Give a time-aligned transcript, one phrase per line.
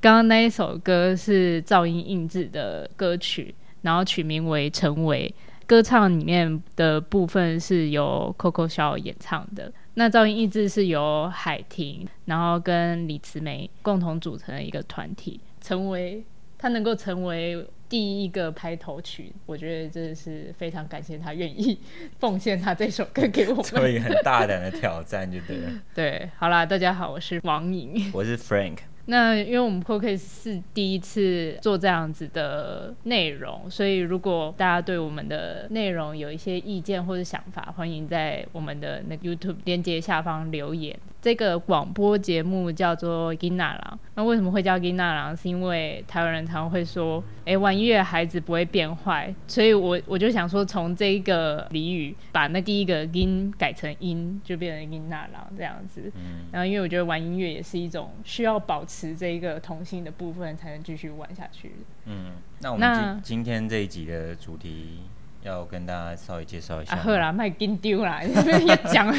[0.00, 3.52] 刚刚那一首歌是噪音印制的歌曲，
[3.82, 5.34] 然后取名为《成为》。
[5.66, 15.40] 歌唱里面的部分是由 Coco 小演唱的，那噪音印制是由海婷，然后跟李慈梅共同组成的一个团体。
[15.60, 16.24] 成为
[16.56, 21.78] 他能够成为第一个拍头曲，我觉得真的是非常感谢他愿意
[22.18, 23.64] 奉献他这首歌给我们。
[23.66, 25.70] 所以很大胆的挑战就对了。
[25.94, 28.10] 对，好啦，大家好，我是王颖。
[28.14, 28.78] 我是 Frank，
[29.10, 40.94] 那因为我们 Podcast 是第一次做这样子的内容，所以如果大家对我们的内容有一些意见或者想法，欢迎在我们的那个 YouTube 链接下方留言。
[41.28, 45.36] 这个广播节目叫做《金娜郎》，那为什么会叫金娜郎？
[45.36, 56.10] 是因为台湾人常常会说，哎，玩音乐的孩子不会变坏，所以我我就想说，从这一个俚语把那第一个音改成音，就变成金娜郎这样子。
[56.50, 61.72] 然后因为我觉得玩音乐也是一种需要保持这一个童心的部分，才能继续玩下去。
[62.06, 65.00] 嗯，那我们今今天这一集的主题
[65.42, 66.94] 要跟大家稍微介绍一下。
[66.94, 68.22] 啊好啦，卖金丢啦，
[68.66, 69.12] 要讲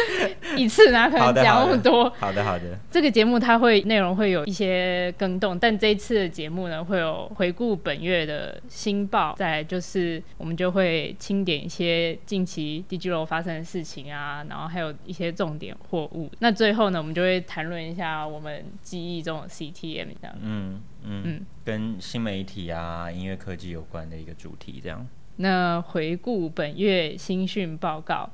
[0.56, 2.08] 一次哪可能讲那么多？
[2.18, 16.30] 好的好的，这个节目它会内容会有一些更动，但这一次的节目呢，会有回顾本月的新报，再来就是我们就会清点一些近期 d g i 发生的事情啊，然后还有一些重点货物。
[16.40, 20.36] 那最后呢，我们就会谈论一下我们记忆中的 CTM 这样。
[20.40, 25.06] 嗯嗯嗯跟新媒体啊、音乐科技有关的一个主题，这样。
[25.36, 28.30] 那回顾本月新讯报告，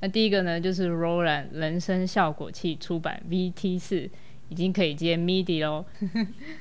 [0.00, 4.10] 那第一个呢就是 Roland 人声效果器出版 VT 四。
[4.48, 5.84] 已经可以接 MIDI 喽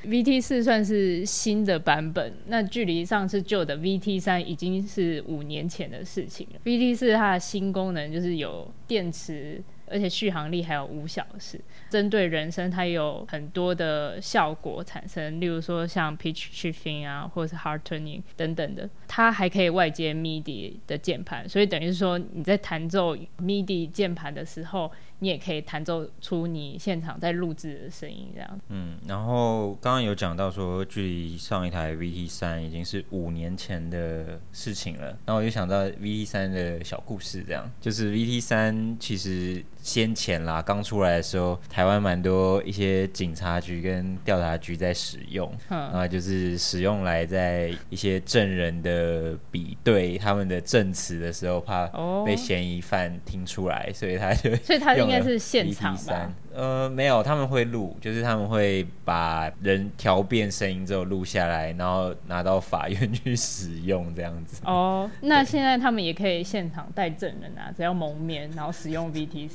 [0.07, 6.59] ，VT 四算是新的版本，那距离上次旧的 VT 三已经是五年前的事情了。
[6.65, 11.59] VT 四它的新功能就是有电池，而且续航力还有五小时。
[11.89, 18.89] 针对人声，它有很多的效果产生，例如说像 pitch shifting 啊，或者是 hard turning 等等的。
[19.07, 28.59] 它还可以外接 MIDI 的键盘，所以等于说你在弹奏 MIDI 键盘的时候，你也可以弹奏出你现场在录制的声音，这样。
[28.69, 35.07] 嗯，然后刚刚有讲到说，距离上一台 VT 三已经是五年前的事情了。
[35.25, 56.31] 然后我就想到 VT 三的小故事，这样就是 VT 三其实先前啦，刚出来的时候，台湾蛮多一些警察局跟调查局在使用，嗯啊，就是使用来在一些证人的比对他们的证词的时候，怕哦被嫌疑犯听出来，所以他就所以它应该是现场吧？
[56.55, 64.61] 呃，没有，他们会录，就是他们会把人调变声音之后录下来，然后拿到法院去使用，这样子。
[64.65, 69.51] 哦，那现在他们也可以现场带证人啊，只要蒙面，然后使用 VTS。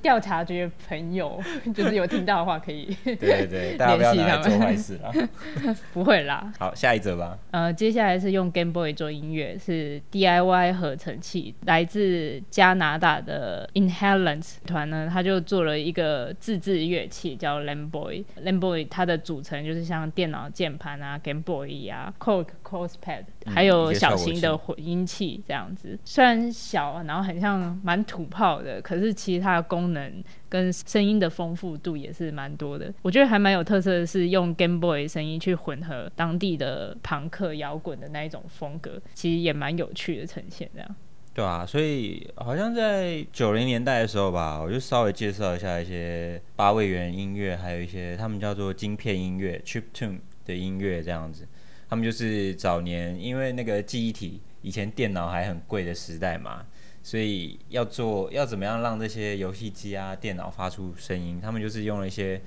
[0.00, 1.38] 调查局的朋友
[1.74, 5.12] 就是有听到的话，可以 对对对，大家不要拿来做坏事啊。
[5.92, 6.50] 不会啦。
[6.58, 7.38] 好，下一则吧。
[7.50, 18.24] 呃，接下来是用 Game Boy 做音乐，是 DIY 合成器，来自加拿大的 Inhalants 团呢，他就做了一个自制乐器叫 Lamboy。
[18.42, 25.98] Lamboy 它的组成就是像电脑键盘啊、Game Boy 啊、Korg Cosepad，嗯还有小一些效果器型的混音器这样子。
[26.04, 32.92] 虽然小，然后很像蛮土炮的，可是其实它的功能跟声音的丰富度也是蛮多的。
[33.02, 40.96] 我觉得还蛮有特色的是用 Game Boy 声音去混合当地的朋克摇滚的那一种风格，其实也蛮有趣的呈现这样。
[41.38, 51.46] 对啊，所以好像在九零年代的时候吧，我就稍微介绍一下一些八位元音乐，还有一些他们叫做晶片音乐 （chip tune） 的音乐这样子。
[51.88, 56.66] 他们就是早年因为那个记忆体，以前电脑还很贵的时代嘛，
[57.04, 62.42] 所以要做要怎么样让这些游戏机啊、电脑发出声音，他们就是用了一些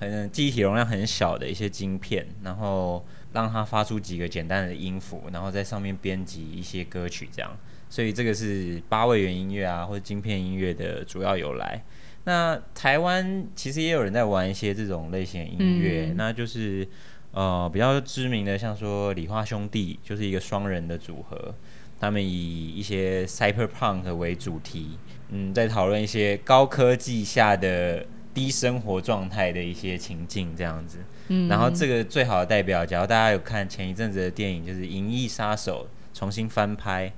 [0.00, 7.56] 很记忆体容量很小的一些晶片，然后让它发出几个简单的音符，然后在上面编辑一些歌曲这样。
[7.92, 11.84] 所以这个是八位元音乐啊，或者晶片音乐的主要由来。
[12.24, 16.88] 那台湾其实也有人在玩一些这种类型的音乐，嗯那就是
[17.32, 21.54] 呃比较知名的，像说理化兄弟就是一个双人的组合，
[22.00, 24.96] 他们以一些 cyberpunk 为主题，
[25.28, 30.96] 嗯，在讨论一些高科技下的低生活状态的一些情境这样子。
[31.28, 35.86] 嗯然后这个最好的代表，假如大家有看前一阵子的电影，就是《银翼杀手》
[36.18, 37.12] 重新翻拍，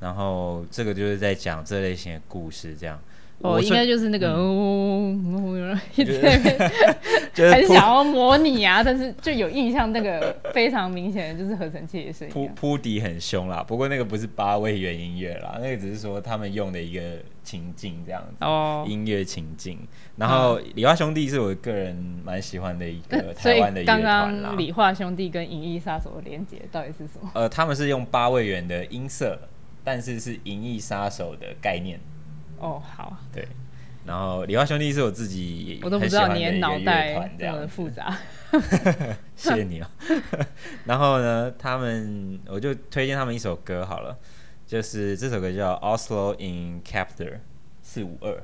[0.00, 2.98] 然后这个就是在讲这类型的故事，这样。
[3.42, 5.16] 哦，我应该就是那个，哦，
[5.96, 6.70] 一直在那边
[7.32, 12.52] 就是铺很想要模拟啊，但是就有印象，那个非常明显的就是合成器的声铺音啊。
[12.54, 17.00] 铺底很凶啦，不过那个不是八位元音乐啦，那个只是说他们用的一个
[17.42, 19.78] 情境这样子，哦，音乐情境。
[20.16, 24.58] 然后理化兄弟是我个人蛮喜欢的一个台湾的乐刚团啦刚。
[24.58, 27.30] 理化兄弟跟银翼杀手的连接到底是什么？
[27.32, 29.40] 呃，他们是用八位元的音色，
[29.84, 32.00] 但是是银翼杀手的概念。
[32.58, 33.46] 哦，好，对，
[34.04, 38.16] 然后理化兄弟是我自己也我都不很知道你脑袋样子复杂。
[39.36, 39.86] 谢谢你哦。
[40.84, 44.18] 然后呢，他们我就推荐他们一首歌好了，
[44.66, 47.32] 就是这首歌叫《Oslo in Captor》
[47.80, 48.42] 四五二。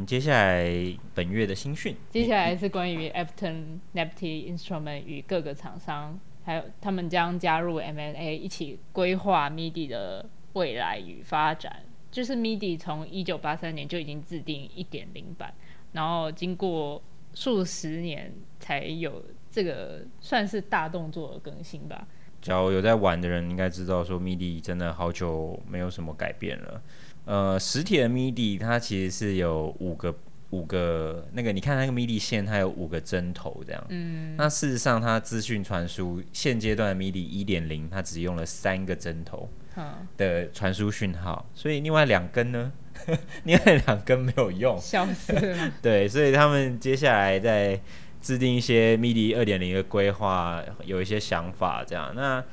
[0.00, 0.66] 们接下来
[1.14, 11.82] 本月的新讯，接下来是关于 Afton Nepti Instrument 与各个厂商，还有他们将加入 M&A 一起规划 MIDI 的未来与发展。
[12.10, 15.52] 就是 MIDI 从一九八三年就已经制定一点零版，
[15.92, 17.00] 然后经过
[17.34, 22.08] 数十年才有这个算是大动作的更新吧。
[22.40, 26.82] 只要有在玩的人应该知道，说 MIDI 真的好久没有什么改变了。
[27.24, 30.14] 呃，实体的 MIDI 它其实是有五个
[30.50, 33.86] 五个那个，你看那个 MIDI 线，它有五个针头这样。
[33.88, 42.72] 嗯，那事实上，它资讯传输现阶段的 MIDI 一点零，它只用了三个针头嗯，的传输讯号，所以另外两根呢，
[43.44, 44.76] 另外两根没有用。
[44.78, 45.72] 笑死了。
[45.80, 47.80] 对，所以他们接下来在
[48.20, 52.12] 制定一些 MIDI 二点零的规划，有一些想法这样。
[52.16, 52.44] 那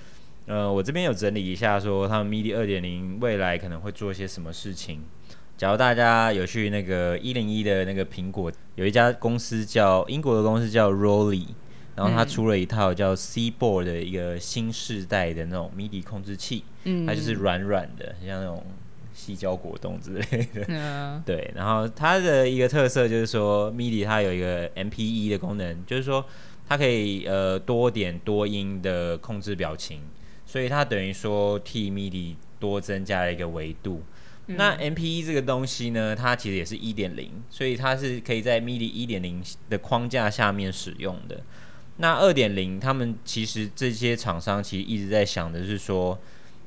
[0.48, 5.02] 呃，我这边有整理一下，说他们 MIDI 二点零未来可能会做些什么事情。
[5.58, 11.48] 假如大家有去那个一零一的那个苹果，有一家公司叫英国的公司叫 Rolly，
[11.96, 18.64] 然后它嗯出了一套叫 Seaboard 的一个新世代的那种 MIDI 控制器，嗯，它就是软软的，很像那种
[19.14, 20.22] 细胶果冻之类
[20.54, 20.64] 的。
[20.70, 26.24] 嗯 对，然后它的一个特色就是说，MIDI 它有一个 MPE 的功能，就是说
[26.70, 30.02] 它可以呃多点多音的控制表情，
[30.58, 34.02] 所以它等于说替 MIDI 多增加了一个维度。
[34.48, 41.44] 那 MPE 这个东西呢，它其实也是一点零，所以它是可以在 MIDI 一点零的框架下面使用的。
[41.98, 46.20] 那二点零，他们其实这些厂商其实一直在想的是说，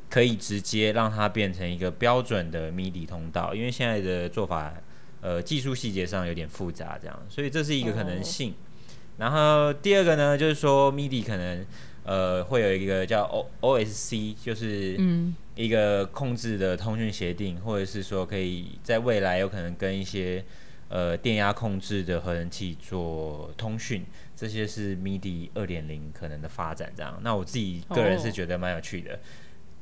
[0.09, 4.73] 可以直接让它变成一个标准的 MIDI 通道，因为现在的做法，
[5.21, 8.55] 呃，技术细节上有点复杂，这样，所以这是一个可能性。
[9.17, 11.67] 然后第二个呢，就是说 MIDI 可能
[12.05, 13.47] 呃会有一个叫 O
[13.79, 20.45] OSC，就是嗯一个控制的通讯协定，或者是说可以在未来有可能跟一些
[20.89, 24.05] 呃电压控制的合成器做通讯，
[24.35, 26.91] 这些是 MIDI 二点零可能的发展。
[26.97, 29.19] 这样，那我自己个人是觉得蛮有趣的，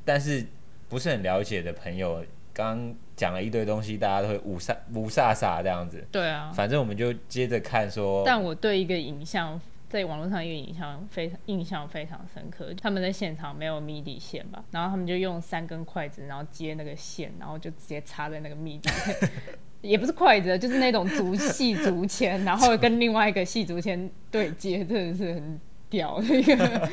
[0.03, 0.45] 但是
[0.89, 2.23] 不是很了解的朋友，
[2.53, 6.05] 刚刚讲了一堆东西，大家都会五煞五煞煞这样子。
[6.11, 6.51] 对啊。
[6.53, 12.71] 反正我们就接着看说，但我对一个影像，在网络上一个影像非常印象非常深刻。
[12.75, 19.29] 他们在现场没有 MIDI 线吧，然后他们就用三根筷子，然后接那个线，然后就直接插在那个 MIDI。
[19.81, 26.89] 也不是筷子，就是那种竹细竹签，然后跟另外一个细竹签对接，真的是很屌的一个。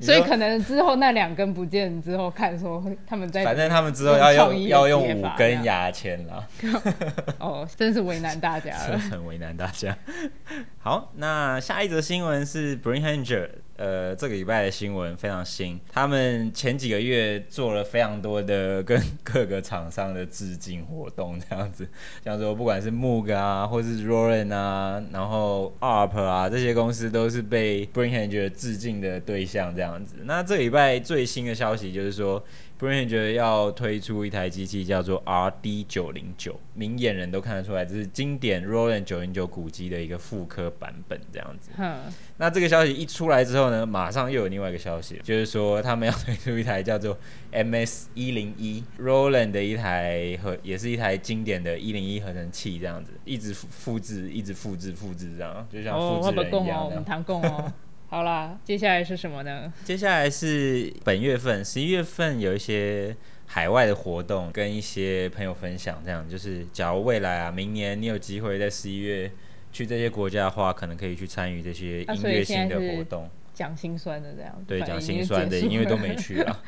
[0.00, 6.46] 所以可能之后那两根不见之后，看说他们在反正他们之后要用要用五根牙签了。
[7.38, 8.98] 哦，真是为难大家是了。
[8.98, 9.96] 很为难大家。
[10.78, 21.88] 好，那下一则新闻是 Brainhanger，呃，这个礼拜的新闻非常新，他们前几个月做了非常多的跟各个厂商的致敬活动，这样子，
[22.24, 30.16] 像说不管是 Moog 啊，或是 Roland 啊，然后 ARP 啊，这些公司都是被 Brainhanger 致敬的对象，这样子。
[30.24, 32.44] 那这礼拜最新的消息就是说。
[32.78, 41.70] Brainhanger 要推出一台机器叫做 RD 九零九，明眼人都看得出来，这是经典 Roland 九零九古机的一个复刻版本，这样子。
[41.76, 41.96] 哼，
[42.36, 47.16] 那这个消息一出来之后呢，马上又有另外一个消息，就是说他们要推出一台叫做
[47.52, 56.64] MS 一零一 Roland 的一台合，也是一台经典的一零一合成器，这样子，一直复复制，一直复制，复制这样，就像哦，复制人？
[56.64, 56.84] 一样。
[56.84, 57.72] 我们谈共哦。
[58.14, 59.72] 好啦，接下来是什么呢？
[59.82, 66.00] 接下来是本月份，十一月份有一些海外的活动，跟一些朋友分享。
[66.04, 69.28] 这样就是，假如未来啊，明年你有机会在十一月
[69.72, 73.28] 去这些国家的话，可能可以去参与这些音乐性的活动。
[73.54, 76.60] 讲心酸的这样，对，讲心酸的，因为都没去啊。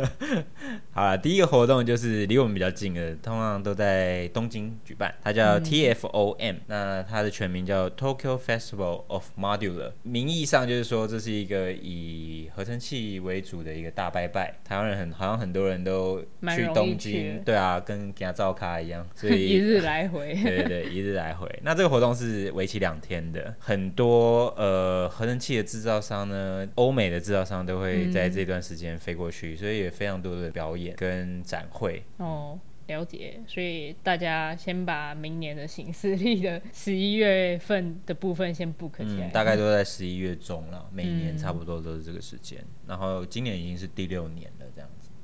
[0.92, 14.54] 好了，第一个活动就是离我们比较近的，通常都在东京举办，它叫嗯 TFOM，、那它的全名叫 Tokyo Festival of Modular，名义上就是说这是一个以合成器为主的一个大拜拜。
[14.64, 16.20] 台湾人很好像很多人都
[16.54, 20.34] 去东京，对啊，跟给他照咖一样， 所以一日来回。
[20.42, 21.46] 对对对，一日来回。
[21.62, 32.02] 那这个活动是为期两天的，很多呃合成器的制造商呢，欧美的制造商都会在这段时间飞过去，所以也非常多的表演跟展会。
[32.18, 33.40] 哦，了解。
[33.46, 39.28] 所以大家先把明年的行事历的 十一月份的部分先 book 起来。
[39.28, 42.62] 嗯，大概都在十一月中了，每年嗯差不多都是这个时间。
[42.86, 44.50] 然后今年已经是第六年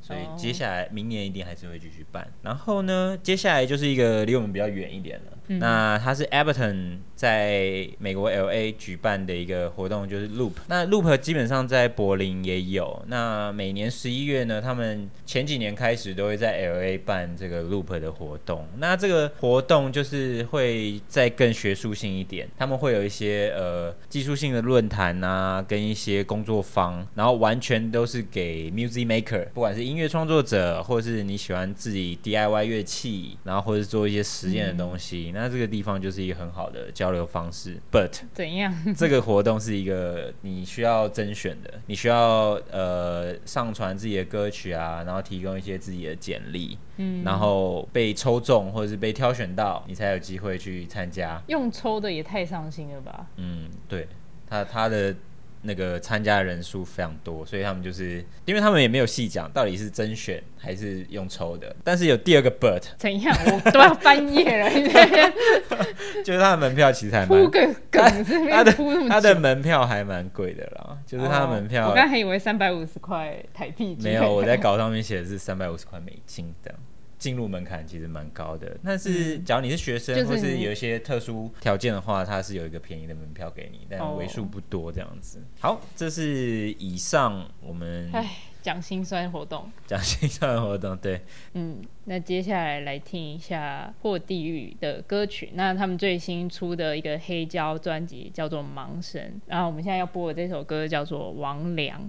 [0.07, 2.27] 所以哦接下来明年一定还是会继续办。
[2.43, 5.33] 然后呢，接下来就是一个离我们比较远一点了。
[5.49, 10.55] 嗯那它是 Everton 在美国 LA 举办的一个活动，就是 Loop。
[10.67, 13.01] 那 Loop 基本上在柏林也有。
[13.07, 18.67] 那每年十一月呢，他们前几年开始都会在 LA 办这个 Loop 的活动。
[18.79, 37.77] 那这个活动就是会再更学术性一点，他们会有一些呃技术性的论坛啊，跟一些工作坊，然后完全都是给 music maker，不管是音乐创作者，或是你喜欢自己 DIY 乐器，然后或者做一些实验的东西，那这个地方就是一个很好的交流方式。
[37.91, 38.75] But 怎样？
[38.97, 51.43] 这个活动是一个你需要甄选的，你需要呃上传自己的歌曲啊，然后提供一些自己的简历，嗯，然后被抽中或者是被挑选到，你才有机会去参加。
[51.49, 53.27] 用抽的也太伤心了吧？
[53.37, 54.07] 嗯，对，
[54.49, 55.15] 他他的
[55.63, 63.37] 那个参加人数非常多，所以他们就是因为他们也没有细讲到底是甄选还是用抽的，但是有第二个 but，怎样？
[63.47, 64.71] 我都要翻页了，
[66.25, 67.51] 就是他的门票其实还铺蛮。
[67.51, 76.79] 个梗，这边他的铺那么他的门票还蛮贵的啦，就是他的门票、哦我刚还以为三百五十块台币，没有，我在稿上面写的是三百五十块美金这样。
[77.19, 85.43] 进入门槛其实蛮高的，但是假如你是学生、或是有一些特殊条件的话，它是有一个便宜的门票给你，但哦为数不多这样子。
[85.59, 89.71] 好，这是以上我们唉，讲心酸活动。
[89.87, 91.23] 讲心酸活动，对，
[91.55, 95.51] 嗯，那接下来来听一下破地狱的歌曲。
[95.55, 102.07] 那他们最新出的一个黑胶专辑叫做《盲神》，然后我们现在要播的这首歌叫做《王良》。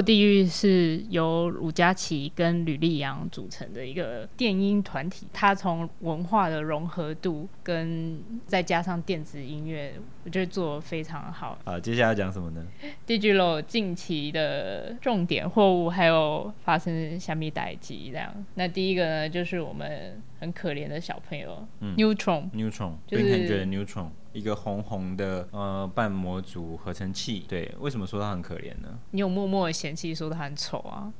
[0.00, 9.94] 地狱是由鲁佳琪跟吕丽阳组成的一个电音团体，他从文化的融合度跟再加上电子音乐，
[10.28, 11.56] 我觉得做得非常好。
[11.64, 12.62] 好，接下来要讲什么呢
[13.06, 18.30] ？Digilo 近期的重点货物还有发生虾米代机这样。
[18.52, 28.98] 那第一个呢，就是我们很可怜的小朋友、嗯 Neutron，Neutron，就是冰天觉得 Neutron 一个红红的呃半模组合成器，对，为什么说它很可怜呢？
[29.12, 31.10] 你有默默的嫌弃说他很丑啊？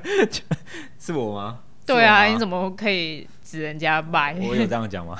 [0.98, 1.60] 是我吗？
[1.84, 4.34] 对啊，你怎么可以指人家白？
[4.40, 5.16] 我有这样讲吗？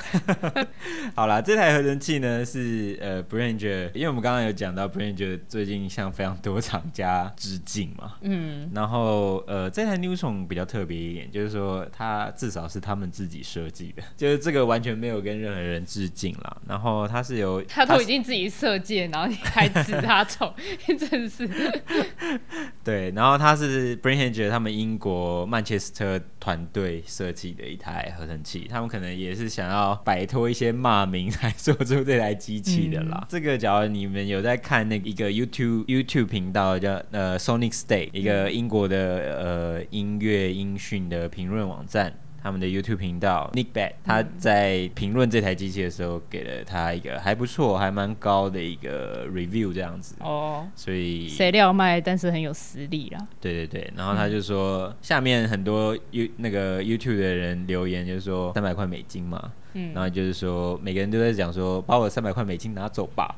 [1.14, 16.56] 好啦，这台合成器呢是呃 Branger，因为我们刚刚有讲到 Branger 最近向非常多厂家致敬嘛，嗯，然后呃这台 Newton 比较特别一点，就是说它至少是他们自己设计的，就是这个完全没有跟任何人致敬啦。
[16.66, 20.52] 然后它是由他都已经自己设计，然后你还指他丑，
[20.88, 21.46] 你 真是。
[22.82, 33.24] 对，然后它是 Branger 他们英国曼彻斯特团队设计的一台合成器，他们可能也是想要摆脱一些骂名才 做出这台机器的啦。
[33.28, 38.98] 这个假如你们有在看那个一个 YouTube YouTube 频道叫呃 Sonic State，一个英国的
[39.38, 42.12] 呃音乐音讯的评论网站。
[42.46, 50.14] 他们的 YouTube 频道 Nick Bat，他在评论这台机器的时候，给了他一个还不错、还蛮高的一个 review 这样子。
[50.20, 53.26] 哦，所以谁料卖，但是很有实力啦。
[53.40, 63.34] 对对对，然后他就说，下面很多 You 那个 YouTube 的人留言，就是说三百块美金嘛，嗯然后就是说每个人都在讲说，把我三百块美金拿走吧。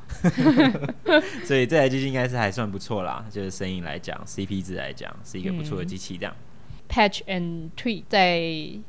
[1.47, 6.37] 所以这台机器应该是还算不错啦，就是声音来讲，CP 值来讲是一个不错的机器这样。
[6.89, 8.43] Patch and Tweet 在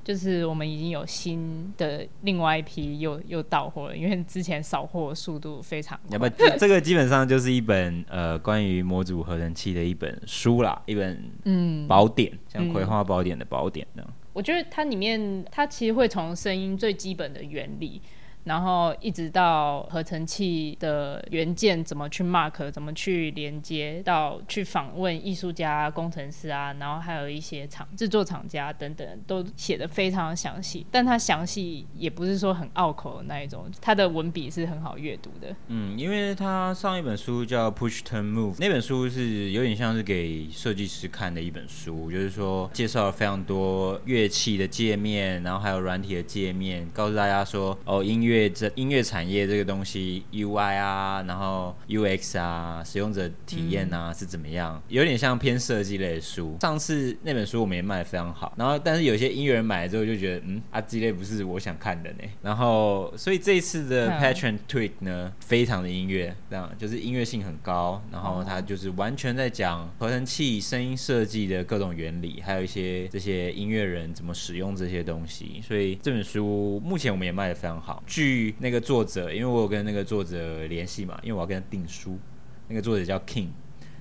[0.03, 6.29] 就是我们已经有新的另外一批又又到货了，因为之前扫货速度非常要快。
[6.29, 14.13] 不这这个基本上就是一本呃关于模组合成器的一本书啦，一本嗯，宝典，像嗯葵花宝典的宝典那样。
[14.31, 18.01] 我觉得它里面它其实会从声音最基本的原理。
[18.43, 30.85] 然后一直到合成器的元件怎么去 mark，怎么去连接，到去访问艺术家、工程师啊，然后还有一些厂制作厂家等等，都写的非常详细。
[30.91, 35.55] 但它详细也不是说很拗口的那一种，它的文笔是很好阅读的。
[35.67, 56.55] 嗯，因为他上一本书叫《Push Turn Move》，那本书是有点像是给设计师看的一本书，就是说介绍了非常多乐器的界面，然后还有软体的界面，告诉大家说哦，音乐这音乐产业这个东西 UI 啊，然后 UX 啊，使用者体验啊、是怎么样，有点像偏设计类的书。
[56.61, 62.19] 上次那本书我们也卖的非常好，然后但是有些音乐人买了之后就觉得，嗯，啊，这类不是我想看的呢。
[62.43, 75.61] 然后所以这一次的嗯 Patron Tweak 呢，非常的音乐，这样就是音乐性很高，然后它就是完全在讲合成器声音设计的各种原理，还有一些这些音乐人怎么使用这些东西。
[75.65, 78.03] 所以这本书目前我们也卖的非常好。
[78.19, 82.19] 据那个作者，因为我有跟那个作者联系嘛，因为我要跟他订书，
[82.67, 83.47] 那个作者叫 King。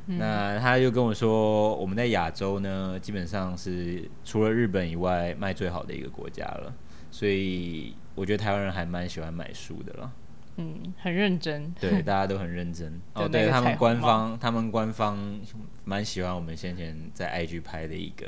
[0.06, 6.74] 那他就跟我说，我们在亚洲呢，基本上是除了日本以外卖最好的一个国家了，
[7.12, 10.12] 所以我觉得台湾人还蛮喜欢买书的了。
[10.56, 11.72] 嗯，很认真。
[11.78, 13.00] 对，大家都很认真。
[13.14, 15.16] 哦，对他们官方，他们官方
[15.84, 18.26] 蛮喜欢我们先前在 IG 拍的一个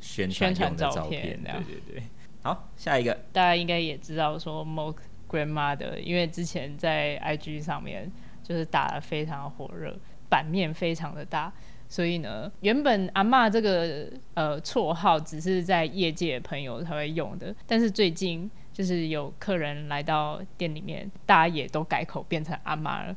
[0.00, 2.02] 宣传用的照照片对对对。
[2.42, 8.10] 好，下一个，大家应该也知道说 m o k Grandmother，因为之前在 IG 上面
[8.42, 9.94] 就是打得非常火热，
[10.28, 11.52] 版面非常的大，
[11.88, 23.14] 所以呢，原本阿嬷这个呃绰号只是在业界朋友才会用的，但是最近就是有客人来到店里面，大家也都改口变成阿妈了。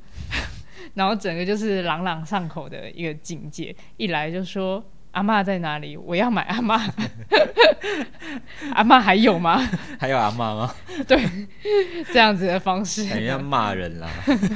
[0.95, 4.83] 然后整个就是朗朗上口的一个境界，一来就说
[5.13, 5.95] 阿妈在哪里？
[5.95, 6.81] 我要买阿妈。
[8.73, 9.59] 阿妈还有吗？
[9.99, 10.73] 还有阿妈吗？
[11.07, 11.23] 对
[12.11, 13.07] 这样子的方式。
[13.07, 14.09] 感觉要骂人啦。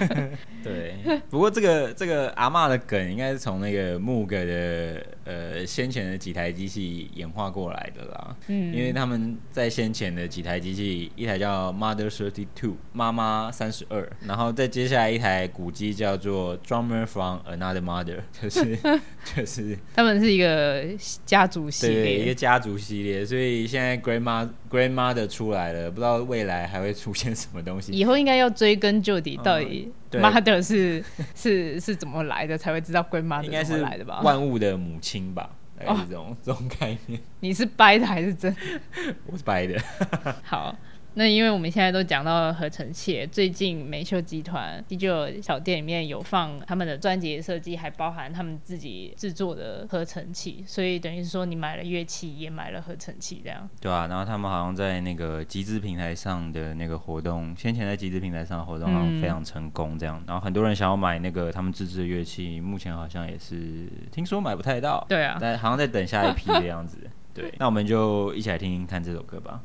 [0.63, 0.95] 对，
[1.29, 8.35] 不过这个这个阿妈的梗应该是从那个木格的呃先前的几台机器演化过来的啦。
[8.47, 18.77] 嗯因为他们在先前的几台机器，一台叫 Mother Thirty Two 妈妈三十二，然后再接下来一台古机叫做 Drummer from Another Mother， 就是
[19.35, 20.85] 就是他们是一个
[21.25, 27.91] 家族系对一个，家族系列，所以现在 Grandma Grandmother 出来了，不知道未来还会出现什么东西。
[27.91, 31.03] 以后应该要追根究底，到底 mother 是
[31.35, 34.21] 是是怎么来的，才会知道 grandmother 怎应该是么来的吧？
[34.23, 37.19] 万物的母亲吧，这哦种、这种概念。
[37.41, 39.15] 你是掰的还是真的？
[39.27, 39.79] 我是掰的，
[40.43, 40.75] 好，
[41.17, 50.63] 那因为我们现在都讲到了合成器，最近美秀集团第九小店里面有放他们的专辑设计，还包含他们自己制作的合成器。
[50.67, 54.05] 所以等于是说你买了乐器也买了合成器，这样对啊。
[54.05, 59.97] 然后他们好像在那个集资平台上的那个活动，先前在集资平台上的活动好像非常成功。
[59.97, 65.03] 这样然后很多人想要买那个他们自制的乐器，目前好像也是听说买不太到。
[65.09, 66.99] 对啊，但好像在等下一批的样子。
[67.33, 69.63] 对，那我们就一起来听听看这首歌吧。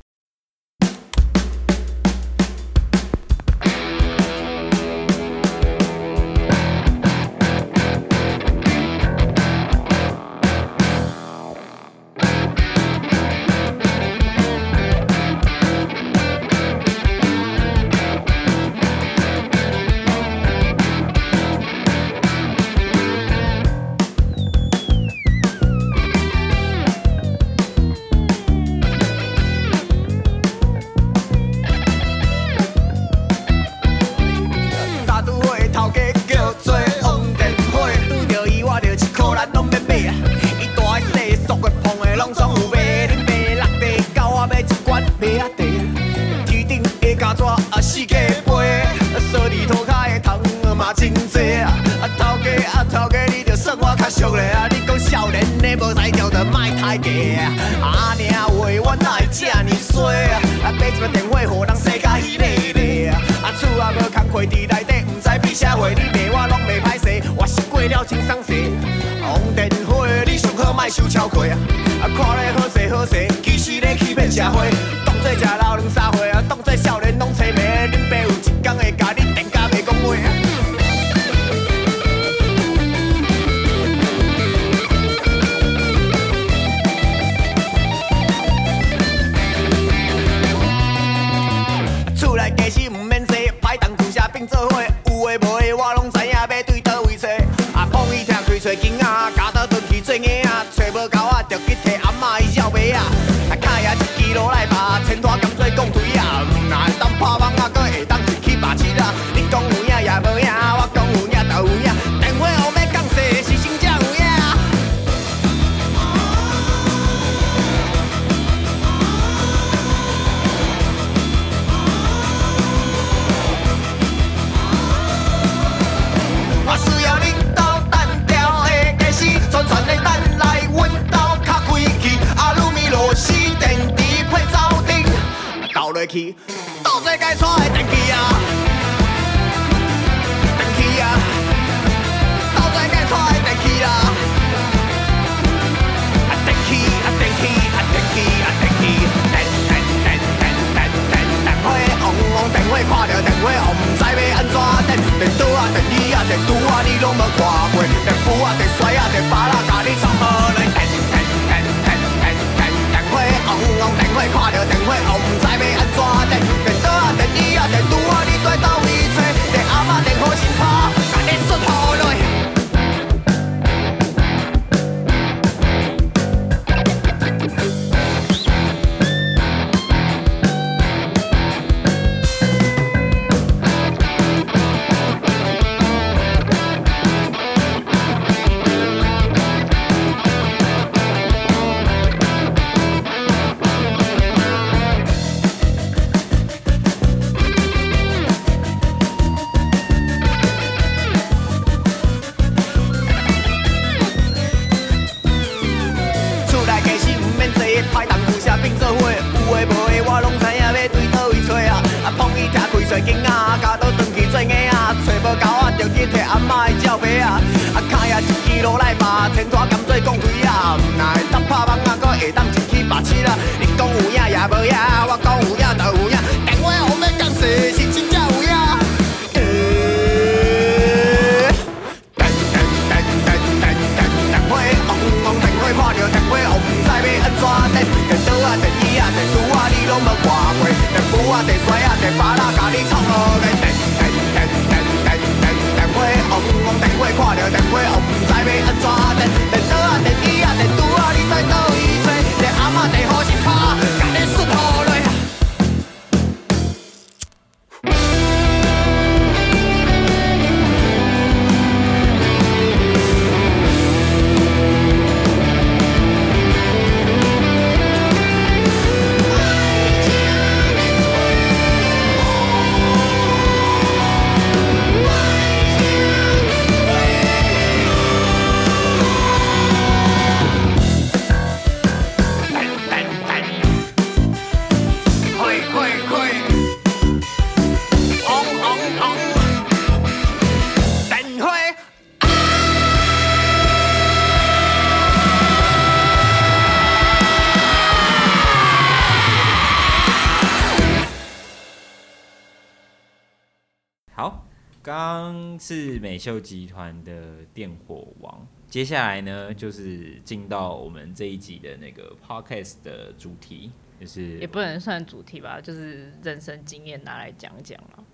[306.03, 307.13] 美秀集团的
[307.55, 318.05] 电火王，接下来呢就是进到我们这一集的那个 podcast 的主题，就是也不能算主题吧，就是人生经验拿来讲讲了。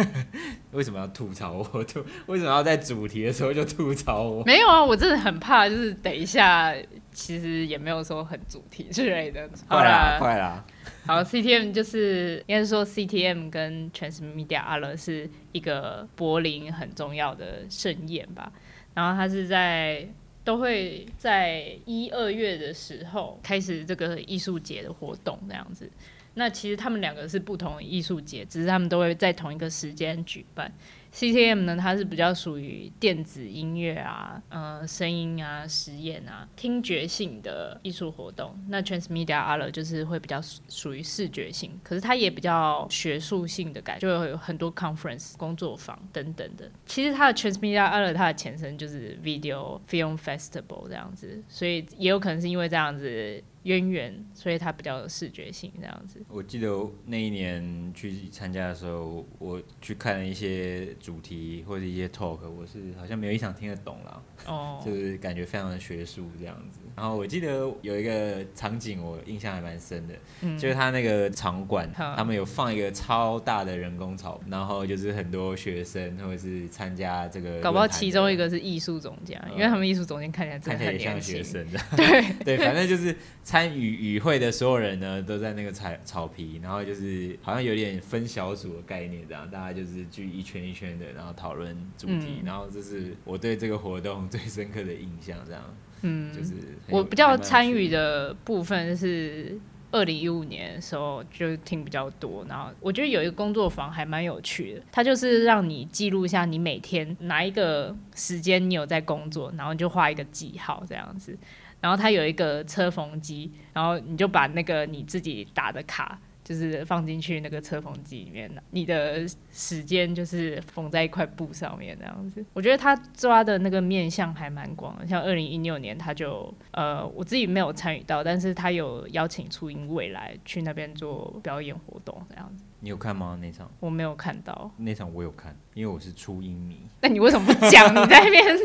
[0.72, 1.84] 为什么要吐槽我？
[1.84, 4.44] 吐为什么要在主题的时候就吐槽我？
[4.44, 6.74] 没有啊，我真的很怕，就是等一下，
[7.10, 9.48] 其实也没有说很主题之类的。
[9.66, 10.64] 好快，啦，快啦！
[11.08, 18.52] 好，CTM 就是应该说 CTM 跟 Transmedia a 是一个柏林很重要的盛宴吧。
[18.92, 20.06] 然后它是在
[20.44, 25.90] 都会在一二月的时候开始这个艺术节的活动这样子。
[26.34, 30.70] 那其实他们两个是不同的艺术节，只是他们都会在同一个时间举办。
[31.12, 38.54] CTM 呢，它是比较属于电子音乐啊、呃声音啊、实验啊、听觉性的艺术活动。
[38.68, 46.70] 那 Transmedia Art 就是会比较属于视觉性，可是它也比较学术性的感觉，就会有很多 conference 工作坊等等的。
[46.86, 56.20] 其实它的 Transmedia Art 它的前身就是 Video Film Festival 这样子，所以也有可能是因为这样子渊源，所以它比较有视觉性这样子。
[56.28, 66.80] 我记得那一年去参加的时候，我去看了一些主题或者一些 talk，我是好像没有一场听得懂啦，哦， 就是感觉非常的学术这样子。
[66.96, 81.36] 然后我记得有一个场景我印象还蛮深的，嗯就是他那个场馆，他们有放一个超大的人工草，然后就是很多学生或者是参加这个，搞不好其中一个是艺术总监，因为他们艺术总监看起来真看起来很年轻。
[81.36, 95.62] 学生的， 对对，反正就是参与与会的所有人呢，都在那个草草皮，然后就是好像有点分小组的概念，这样大家就是聚一圈一圈的，然后讨论主题，嗯然后这是我对这个活动最深刻的印象，这样
[96.02, 96.52] 嗯，就是
[96.90, 97.78] 我比较参与。
[97.88, 99.58] 的部分是
[99.90, 111.38] 二零一五年的时候就听比较多，然后我觉得有一个工作坊还蛮有趣的，它就是让你记录一下你每天哪一个时间你有在工作，然后你就画一个记号这样子。
[111.80, 116.18] 然后它有一个车缝机，然后你就把那个你自己打的卡。
[116.44, 122.42] 就是放进去那个车缝机里面，你的时间就是缝在一块布上面这样子。
[122.54, 133.38] 我觉得他抓的那个面向还蛮广的，像二零一六年他就呃我自己没有参与到，但是他有邀请初音未来去那边做表演活动这样子，你有看吗？
[133.42, 134.70] 那场我没有看到。
[134.78, 136.80] 那场我有看，因为我是初音迷。
[137.02, 137.92] 那你为什么不讲？
[137.94, 138.58] 你在那边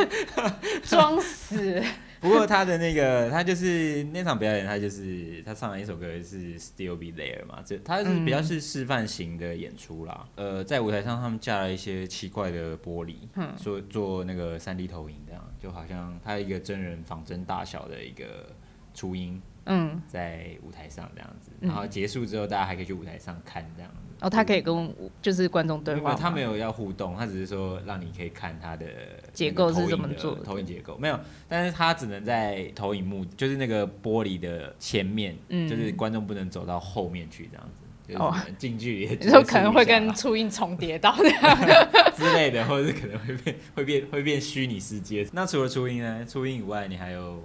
[0.82, 1.84] 装死？
[2.22, 10.28] 不过他的那个，他就是那场表演，他就是他唱了一首歌是《Still Be There》嘛，这他是比较是示范型的演出啦。
[10.36, 13.52] 呃，在舞台上他们架了一些奇怪的玻璃，嗯。
[13.56, 18.54] 做做那个三 D 投影，这样就好像他一个真人仿真大小的一个
[18.94, 23.96] 初音嗯，在舞台上这样子，嗯然后结束之后大家还可以去舞台上看这样子。
[24.20, 28.86] 哦，他可以跟就是观众对话吗，他没有要互动，他只是说让你可以看他的
[29.32, 39.42] 结构是那个投影的怎么做的投影结构没有，但是他只能在投影幕，就是那个玻璃的前面，嗯就是观众不能走到后面去这样子，就是哦只能近距离的接 触你一下啦。
[39.44, 41.58] 说可能会跟初音重叠到这样。
[42.14, 45.26] 之类的，或者是可能会变会变会变虚拟世界。
[45.32, 46.24] 那除了初音呢？
[46.28, 47.42] 初音以外，你还有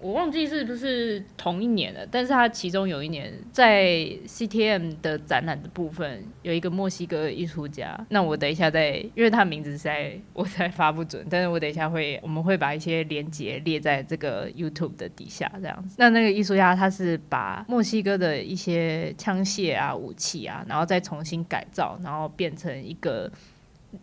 [0.00, 3.86] 我忘记是不是同一年了，但是它其中有一年在
[4.26, 15.96] CTM 的展览的部分有一个墨西哥艺术家，那我等一下再，因为他名字在我才发不准，但是我等一下会我们会把一些连接列在这个 YouTube 的底下这样子。
[15.98, 23.30] 那那个艺术家他是把墨西哥的一些枪械啊、武器啊，然后再重新改造，然后变成一个。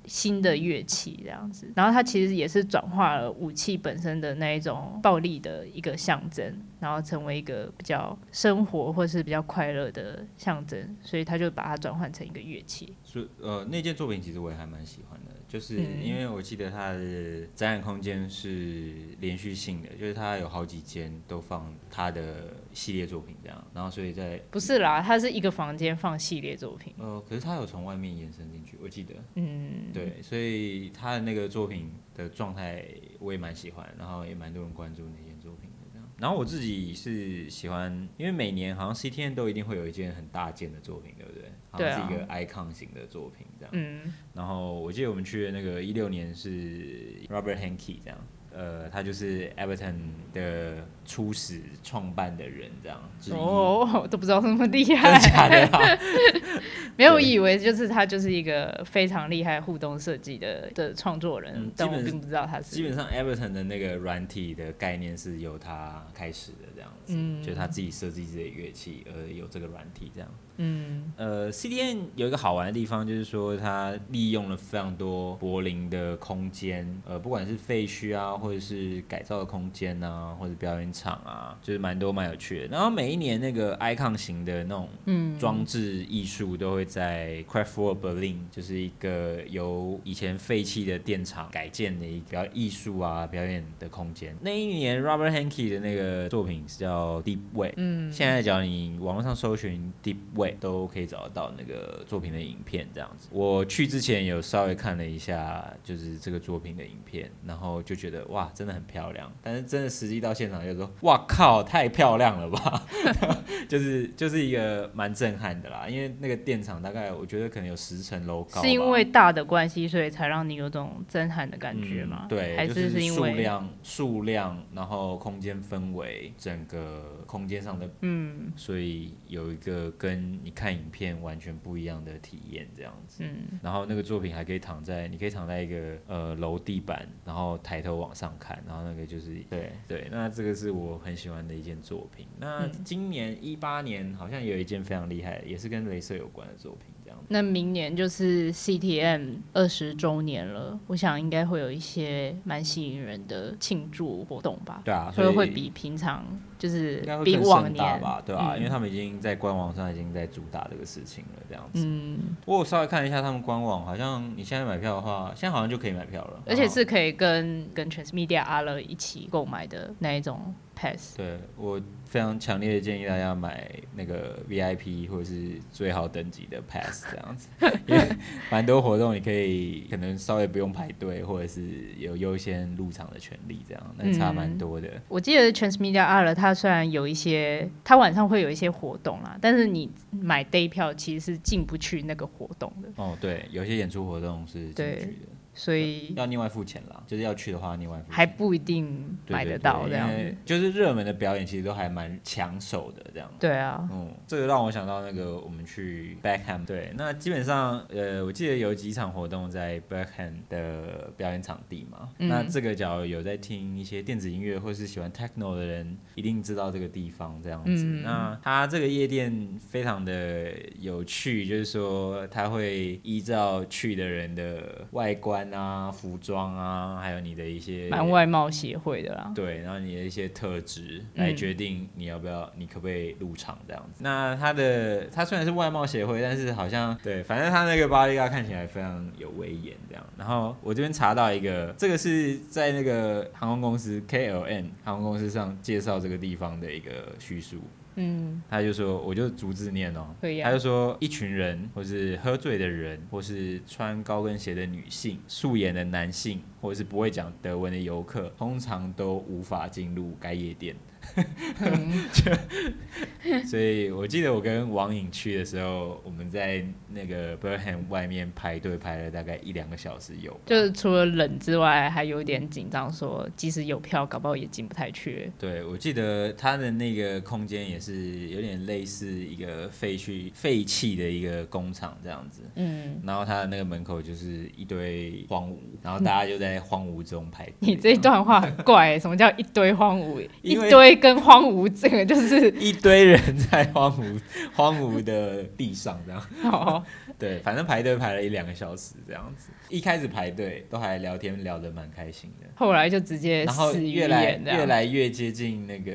[0.05, 12.95] 新的乐器这样子，然后它其实也是转化了武器本身的那一种暴力的一个象征，然后成为一个比较生活或是比较快乐的象征，所以他就把它转换成一个乐器。
[13.03, 26.93] 所以呃那件作品其实我也还蛮喜欢的，就是嗯因为我记得它的展览空间是连续性的，就是它有好几间都放它的系列作品这样，然后所以在不是啦，它是一个房间放系列作品。
[26.97, 32.85] 呃可是它有从外面延伸进去，我记得嗯，对，所以他的那个作品的状态
[33.19, 35.75] 我也蛮喜欢，然后也蛮多人关注那件作品的。
[36.17, 41.51] 然后我自己是喜欢，因为每年好像 CTN 都一定会有一件很大件的作品，对不对？
[41.77, 43.69] 是一个 icon 型的作品这样。
[43.73, 48.17] 嗯，然后我记得我们去的那个一六年是 Robert Hankey 这样。
[48.57, 49.95] 呃，他就是 Everton
[50.33, 52.97] 的初始创办的人，这样。
[53.31, 55.99] 哦，我 都不知道那么厉真的假害，的啊？
[56.95, 62.73] 没有对以为就是他就是一个非常厉害互动设计的的创作人，嗯但我并不知道他是。
[62.73, 70.29] 基本上 Everton 的那个软体的概念是由他开始的，这样子，嗯就是他自己设计自己的乐器，而有这个软体这样。
[70.57, 82.67] 嗯呃，CDN 有一个好玩的地方，就是说它利用了非常多柏林的空间，呃，不管是废墟啊，或者是改造的空间啊，或者表演场啊，就是蛮多蛮有趣的。
[82.67, 94.35] 然后每一年那个 icon 型的那种嗯，装置艺术都会在 Craftwork Berlin，就是一个由以前废弃的电厂改建的一个艺术啊表演的空间。
[94.41, 103.27] 那一年 Robert Hankey 的那个作品是叫 Deep Way，嗯现在只要你网络上搜寻 Deep Way 都可以找得到那个作品的影片，这样子。
[103.31, 109.31] 我去之前有稍微看了一下，就是这个作品的影片，然后就觉得哇，真的很漂亮。
[109.41, 112.83] 但是真的实际到现场就说，哇靠，太漂亮了吧！
[113.67, 122.21] 就是就是一个蛮震撼的啦，因为那个电厂大概我觉得可能有十层楼高，是因为大的关系，所以才让你有种震撼的感觉吗？
[122.23, 133.23] 嗯对，还是是因为数量、数量，然后空间氛围，整个空间上的嗯所以有一个跟你看影片完全不一样的体验，这样子。
[133.25, 142.25] 嗯然后那个作品还可以躺在，你可以躺在一个呃楼地板，然后抬头往上看，然后那个就是对对，那这个是我很喜欢的一件作品。
[142.39, 147.17] 那嗯今年一八年好像有一件非常厉害，也是跟镭射有关的作品，这样。
[147.27, 154.81] 那明年就是 CTM 二十周年了，我想应该会有一些蛮吸引人的庆祝活动吧。
[154.85, 156.25] 对啊，所所以以会比平常
[156.59, 161.83] 就是应该会更比往年盛大吧，对吧、嗯因为他们已经在官网上已经在主打这个事情了，这样子。
[161.85, 171.17] 嗯，我稍微看一下他们官网，好像你现在买票的话，现在好像就可以买票了，而且是可以跟跟 Transmedia R 一起购买的那一种 pass。
[171.17, 171.81] 对我
[172.15, 177.49] 非常强烈的建议大家买那个 VIP 或者是最好等级的 pass 这样子，
[177.87, 178.01] 因为
[178.49, 184.89] 蛮多活动你可以可能稍微不用排队，或者是有优先入场的权利，这样那差蛮嗯多的。
[185.09, 198.13] 我记得 Transmedia R 它虽然有一些，它晚上会有一些活动啦，但是你买 day 票其实是进不去那个活动的，哦，对，有些演出活动是进不去的，所以要另外付钱啦，就是要去的话另外付钱。
[198.13, 200.35] 还不一定买得到对这样子。
[200.45, 203.31] 就是热门的表演其实都还蛮抢手的这样。
[203.39, 212.09] 对啊，嗯，这个让我想到那个我们去 Backham，对，那基本上呃，我记得有几场活动在 Backham 的表演场地嘛。
[212.19, 217.85] 嗯那这个假如有在听一些电子音乐或是喜欢 techno 的人，一定知道这个地方这样子。
[217.85, 229.31] 嗯那它这个夜店非常的有趣，就是说它会依照去的人的外观啊、服装啊，还有你的一些蛮外貌协会的啦。
[229.35, 234.03] 对，然后你的一些特质嗯来决定你要不要，你可不可以入场这样子。
[234.03, 240.03] 那他的他虽然是外貌协会，但是好像对，反正他那个巴利亚看起来非常有威严这样。
[240.17, 247.57] 然后我这边查到一个，这个是在那个航空公司 KLN 航空公司上介绍这个地方的一个叙述。
[247.95, 260.75] 嗯，他就说，我就逐字念哦、可以啊他就说，一群人，或是喝醉的人，或是穿高跟鞋的女性，素颜的男性，或者是不会讲德文的游客，通常都无法进入该夜店。
[263.45, 270.39] 所以我记得我跟王颖去的时候，我们在那个 Birmingham 外面排队排了大概一两个小时有。
[270.45, 275.31] 就是除了冷之外，还有点紧张，说即使有票，搞不好也进不太去。
[275.39, 282.41] 对，我记得他的那个空间也是有点类似一个废墟、废弃的一个工厂这样子。
[282.55, 287.53] 嗯，然后他的那个门口就是一堆荒芜，然后大家就在荒芜中排队。
[287.59, 290.27] 你这一段话很怪、欸，什么叫一堆荒芜？
[290.41, 294.19] 一因为堆跟荒芜，这个 就是一堆人在荒芜
[294.53, 296.21] 荒芜的地上这样。
[296.51, 296.83] 哦，
[297.19, 299.33] 对，反正排队排了一两个小时这样。
[299.37, 299.49] 子。
[299.67, 305.93] 一开始排队都还聊天聊得蛮开心的，后来就直接然后越来越来越接近那个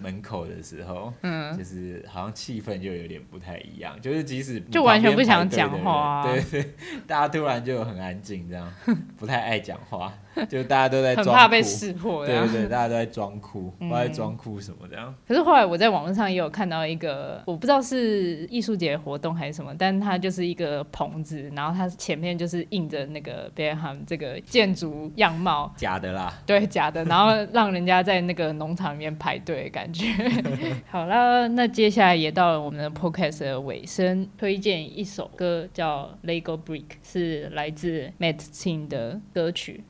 [0.00, 6.24] 门口的时候，嗯，就是好像气氛就有点不太一样，就是即使就完全不想讲话啊。
[6.24, 6.72] 对对，
[7.06, 8.70] 大家突然就很安静，这样
[9.16, 10.12] 不太爱讲话，
[10.48, 12.26] 就大家都在很装酷怕被识破。
[12.26, 15.14] 对对对，大家都在装酷， 不嗯知道在装酷什么这样。
[15.26, 30.06] 可是后来我在网络上也有看到一个，我不知道是艺术节活动还是什么，但它就是一个棚子，然后它前面就是印着那个 b e h a m 这个建筑样貌， 假的啦，对，假的，然后让人家在那个农场里面排队，感觉。
[30.90, 39.84] 好了，那接下来也到了我们的 podcast 的尾声，推荐一首歌叫《Lego Brick》，是来自 Matt Sin 的歌曲。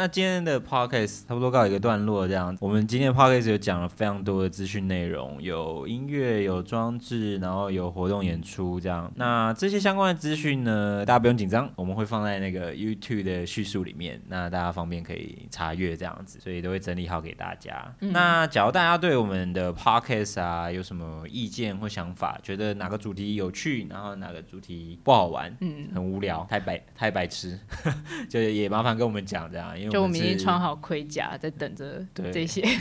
[0.00, 2.56] 那今天的 podcast 差不多告一个段落，这样。
[2.58, 9.12] 我们今天的 podcast 有讲了非常多的资讯内容，有音乐，有装置，然后有活动演出，这样。
[9.16, 17.94] 那这些相关的资讯呢，大家不用紧张，我们会放在那个 YouTube 的叙述里面，那大家方便可以查阅这样子，所以都会整理好给大家。
[17.98, 27.60] 那假如大家对我们的 podcast 啊有什么意见或想法，觉得哪个主题有趣，然后哪个主题不好玩，嗯，很无聊，太白太白痴，
[28.30, 32.62] 就也麻烦跟我们讲这样，因为就我们已经穿好盔甲，在等着对这些。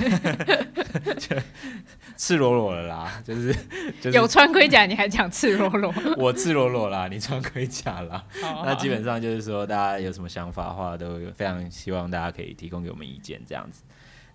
[2.18, 3.54] 赤裸裸的啦，就是
[4.02, 5.94] 就是有穿盔甲，你还讲赤裸裸？
[6.18, 8.24] 我赤裸裸啦，你穿盔甲啦。
[8.42, 13.84] 好那基本上就是说，大家有什么想法的话，都非常希望大家可以提供给我们意见，这样子。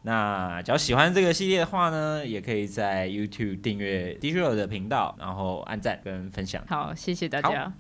[0.03, 6.63] 那只要喜欢这个系列的话呢，也可以在 YouTube 订阅 D 六的频道，然后按赞跟分享。
[6.67, 7.73] 好，谢谢大家。